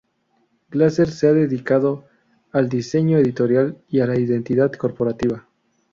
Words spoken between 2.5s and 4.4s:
al diseño editorial y a la